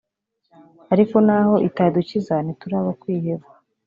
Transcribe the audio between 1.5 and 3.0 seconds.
itadukiza ntituri abo